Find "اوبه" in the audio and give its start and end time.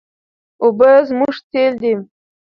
0.63-0.91